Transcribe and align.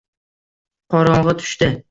Qorong`i 0.95 1.37
tushdi 1.45 1.71